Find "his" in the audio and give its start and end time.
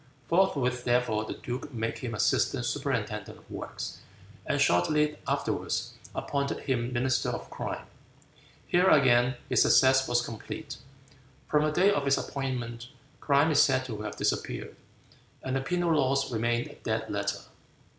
9.47-9.61, 12.05-12.17